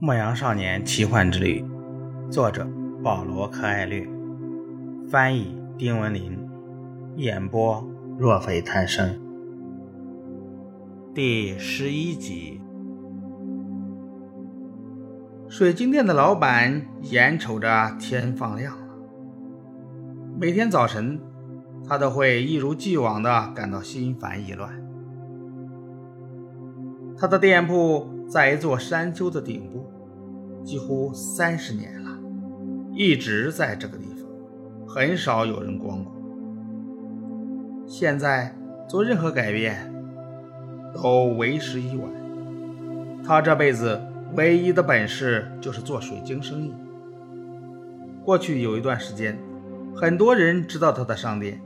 [0.06, 1.60] 《牧羊少年奇幻之旅》，
[2.30, 2.64] 作者
[3.02, 4.08] 保罗·柯艾略，
[5.10, 6.38] 翻译丁文林，
[7.16, 7.84] 演播
[8.16, 9.20] 若非贪生。
[11.12, 12.60] 第十一集。
[15.48, 18.94] 水晶店的老板眼瞅着天放亮了，
[20.38, 21.20] 每天早晨
[21.84, 24.70] 他都会一如既往的感到心烦意乱。
[27.18, 28.16] 他的店铺。
[28.28, 29.77] 在一座山丘的顶部，
[30.68, 32.10] 几乎三十年了，
[32.92, 36.10] 一直在这个地方，很少有人光顾。
[37.86, 38.54] 现在
[38.86, 39.90] 做任何改变
[40.94, 42.10] 都为时已晚。
[43.24, 43.98] 他这辈子
[44.34, 46.74] 唯一的本事就是做水晶生意。
[48.22, 49.38] 过去有一段时间，
[49.96, 51.58] 很多人知道他的商店，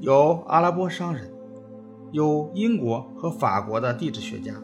[0.00, 1.30] 有阿拉伯商人，
[2.10, 4.54] 有英国和法国的地质学家。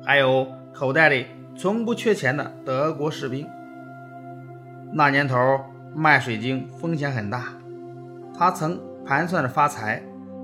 [0.00, 3.46] 还有口袋里从不缺钱的德国士兵。
[4.92, 5.38] 那年头
[5.94, 7.44] 卖水晶风险很大，
[8.36, 10.02] 他曾盘算着发财，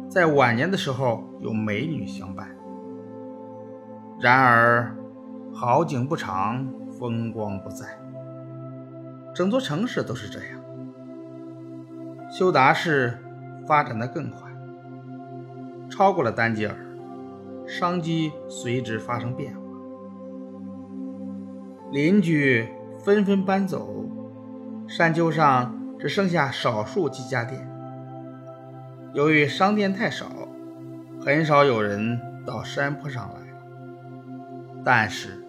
[0.09, 2.48] 在晚年的时候有美女相伴。
[4.20, 4.97] 然而
[5.53, 6.67] 好景不长，
[6.98, 7.86] 风光不再。
[9.34, 10.61] 整座城市都是这样。
[12.31, 13.19] 修达市
[13.67, 14.51] 发展的更快，
[15.91, 16.75] 超过了丹吉尔。
[17.67, 19.61] 商机随之发生变化，
[21.91, 24.05] 邻居纷纷搬走，
[24.86, 27.67] 山丘上只剩下少数几家店。
[29.14, 30.27] 由于商店太少，
[31.19, 33.41] 很少有人到山坡上来。
[34.84, 35.42] 但是，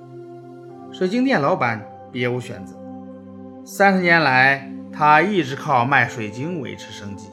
[0.92, 2.76] 水晶店老板别无选择。
[3.66, 7.30] 三十年来，他一直靠卖水晶维持生计。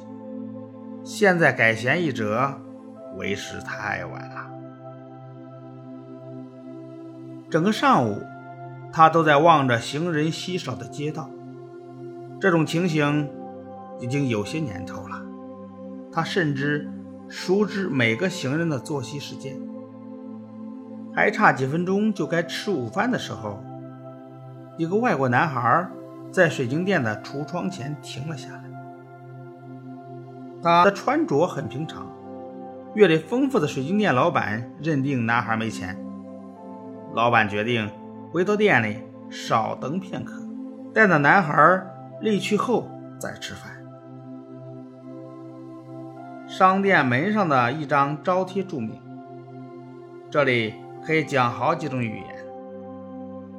[1.04, 2.52] 现在改弦易辙，
[3.16, 4.50] 为时太晚了。
[7.48, 8.20] 整个上午，
[8.96, 11.28] 他都在望着行人稀少的街道。
[12.40, 13.30] 这种情形
[14.00, 15.20] 已经有些年头了。
[16.10, 16.90] 他甚至
[17.28, 19.54] 熟知每个行人的作息时间。
[21.14, 23.62] 还差几分钟就该吃午饭的时候，
[24.78, 25.86] 一个外国男孩
[26.32, 28.62] 在水晶店的橱窗前停了下来。
[30.62, 32.10] 他的穿着很平常，
[32.94, 36.02] 阅历丰富的水晶店老板认定男孩没钱。
[37.14, 37.90] 老板决定
[38.36, 38.98] 回到店里
[39.30, 40.34] 少等片刻，
[40.92, 41.82] 待那男孩
[42.20, 42.86] 离去后
[43.18, 43.72] 再吃饭。
[46.46, 49.00] 商店门上的一张招贴注明
[50.28, 52.26] ：“这里可以讲好几种语言。”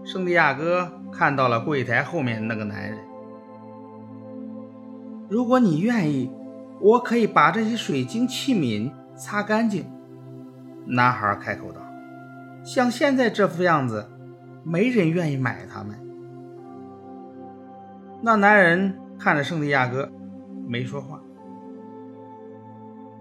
[0.05, 2.99] 圣地亚哥看到了柜台后面那个男人。
[5.27, 6.31] 如果你愿意，
[6.79, 9.87] 我可以把这些水晶器皿擦干净。”
[10.85, 11.81] 男孩开口道。
[12.63, 14.07] 像现在这副样子，
[14.63, 15.95] 没人愿意买他们。
[18.21, 20.11] 那男人看着圣地亚哥，
[20.67, 21.21] 没说话。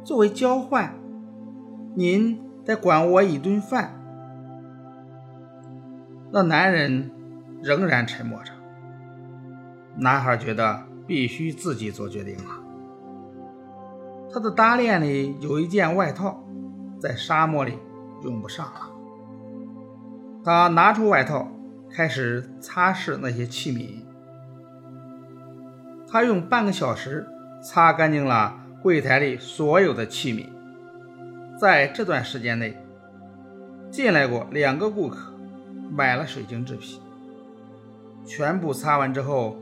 [0.02, 0.94] 作为交换，
[1.94, 3.92] 您得管我一顿饭。
[6.32, 7.10] 那男人
[7.62, 8.52] 仍然沉默着。
[9.96, 12.50] 男孩觉得必须自己做决定了。
[14.32, 16.42] 他的搭链里有一件外套，
[17.00, 17.78] 在沙漠里
[18.22, 18.95] 用不上了。
[20.46, 21.48] 他拿出外套，
[21.92, 24.00] 开始擦拭那些器皿。
[26.06, 27.26] 他用半个小时
[27.60, 30.46] 擦干净了柜台里所有的器皿。
[31.58, 32.80] 在这段时间内，
[33.90, 35.34] 进来过两个顾客，
[35.90, 37.00] 买了水晶制品。
[38.24, 39.56] 全部擦完之后，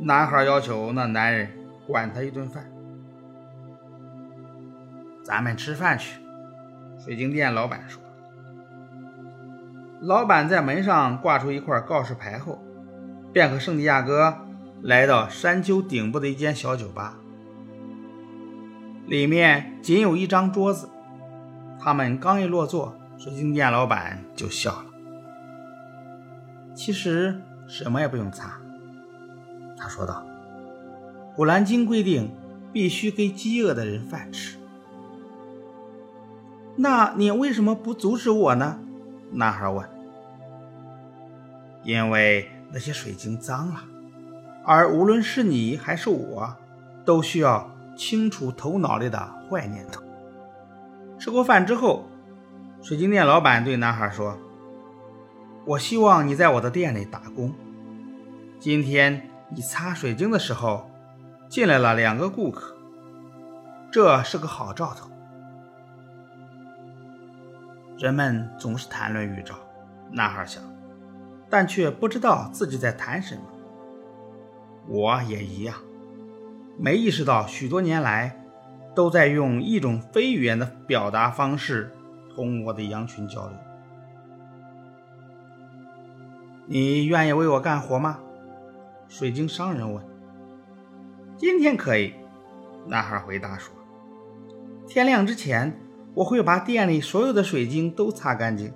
[0.00, 1.48] 男孩要求那男人
[1.86, 2.68] 管他一顿饭。
[5.22, 6.18] 咱们吃饭去，
[6.98, 8.02] 水晶店老板说。
[10.06, 12.62] 老板在门上挂出一块告示牌后，
[13.32, 14.36] 便和圣地亚哥
[14.82, 17.16] 来到山丘顶部的一间小酒吧。
[19.06, 20.90] 里面仅有一张桌子。
[21.80, 24.84] 他们刚一落座，水晶店老板就笑了。
[26.74, 28.60] 其实什么也不用擦，
[29.74, 30.22] 他说道
[31.34, 32.30] ：“古兰经规定，
[32.74, 34.58] 必须给饥饿的人饭吃。
[36.76, 38.78] 那你为什么不阻止我呢？”
[39.32, 39.93] 男孩问。
[41.84, 43.84] 因为那些水晶脏了，
[44.64, 46.56] 而无论是你还是我，
[47.04, 50.02] 都需要清除头脑里的坏念头。
[51.18, 52.06] 吃过饭之后，
[52.82, 54.36] 水晶店老板对男孩说
[55.64, 57.54] ：“我希望你在我的店里打工。
[58.58, 60.90] 今天你擦水晶的时候，
[61.48, 62.74] 进来了两个顾客，
[63.92, 65.10] 这是个好兆头。
[67.98, 69.54] 人们总是谈论预兆。”
[70.10, 70.73] 男孩想。
[71.54, 73.42] 但却不知道自己在谈什么。
[74.88, 75.76] 我也一样，
[76.76, 78.44] 没意识到许多年来
[78.92, 81.92] 都在用一种非语言的表达方式
[82.34, 83.56] 同我的羊群交流。
[86.66, 88.18] 你愿意为我干活吗？
[89.06, 90.04] 水晶商人问。
[91.36, 92.14] 今天可以，
[92.84, 93.72] 男孩回答说。
[94.88, 95.78] 天亮之前，
[96.14, 98.72] 我会把店里所有的水晶都擦干净。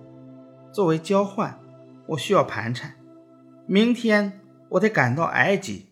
[0.72, 1.58] 作为交换，
[2.08, 2.94] 我需要盘缠。
[3.66, 4.40] 明天
[4.70, 5.86] 我得赶到埃及。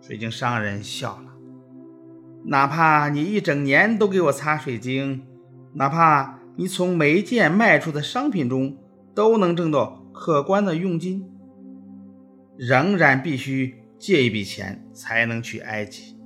[0.00, 1.32] 水晶商人笑了。
[2.44, 5.26] 哪怕你一整年都给我擦水晶，
[5.74, 8.76] 哪怕你从每件卖出的商品中
[9.14, 11.28] 都能挣到可观的佣金，
[12.56, 16.16] 仍然必须借一笔钱才能去埃及。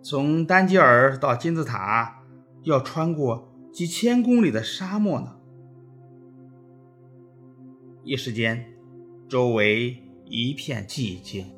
[0.00, 2.22] 从丹吉尔到金字塔，
[2.62, 5.39] 要穿过几千公里的沙漠呢。
[8.02, 8.64] 一时间，
[9.28, 11.54] 周围一片寂静，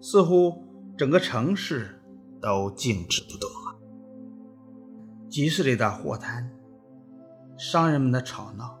[0.00, 0.64] 似乎
[0.96, 2.02] 整个城市
[2.40, 3.78] 都静止不动了。
[5.28, 6.50] 集市里的货摊，
[7.56, 8.78] 商人们的吵闹，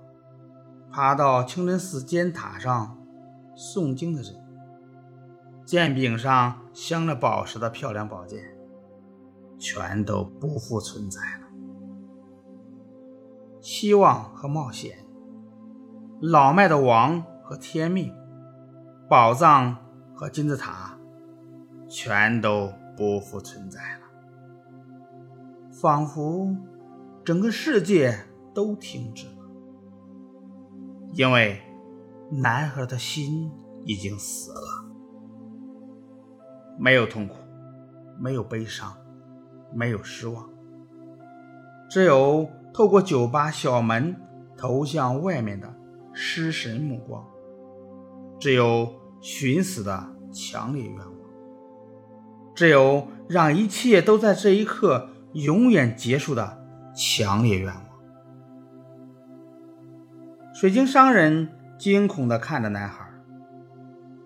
[0.90, 2.98] 爬到清真寺尖塔上
[3.56, 4.34] 诵经的人，
[5.64, 8.56] 剑柄上镶着宝石的漂亮宝剑。
[9.62, 11.46] 全都不复存在了。
[13.60, 15.04] 希望和冒险，
[16.20, 18.14] 老迈的王和天命，
[19.08, 19.74] 宝藏
[20.14, 20.98] 和金字塔，
[21.88, 24.00] 全都不复存在了。
[25.72, 26.54] 仿佛
[27.24, 28.18] 整个世界
[28.54, 29.32] 都停止了，
[31.12, 31.58] 因为
[32.30, 33.50] 男孩的心
[33.86, 34.84] 已经死了，
[36.78, 37.36] 没有痛苦，
[38.18, 38.94] 没有悲伤。
[39.72, 40.50] 没有失望，
[41.88, 44.16] 只有透过酒吧小门
[44.56, 45.72] 投向外面的
[46.22, 47.24] 失神目光，
[48.38, 51.14] 只有寻死的强烈愿望，
[52.54, 56.62] 只有让一切都在这一刻永远结束的
[56.94, 57.84] 强烈愿望。
[60.52, 63.08] 水晶商人惊恐地看着男孩，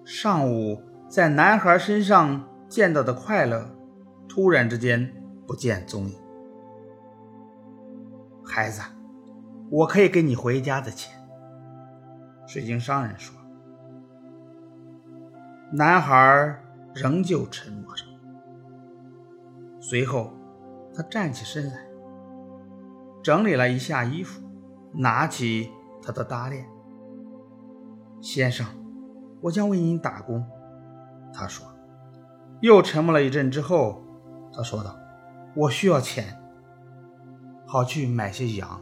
[0.04, 3.70] 上午在男孩身上见到的快乐，
[4.28, 5.14] 突然之间。
[5.46, 6.16] 不见踪影，
[8.42, 8.80] 孩子，
[9.70, 11.12] 我可以给你回家的钱。”
[12.46, 13.34] 水晶商人说。
[15.72, 16.56] 男孩
[16.94, 18.04] 仍旧沉默着。
[19.80, 20.32] 随后，
[20.94, 21.84] 他站起身来，
[23.22, 24.40] 整理了一下衣服，
[24.92, 25.70] 拿起
[26.02, 26.66] 他的搭链。
[28.22, 28.66] “先生，
[29.40, 30.46] 我将为您打工。”
[31.32, 31.66] 他说。
[32.60, 34.02] 又沉默了一阵之后，
[34.52, 34.96] 他说道。
[35.54, 36.40] 我需要钱，
[37.66, 38.80] 好去买些羊。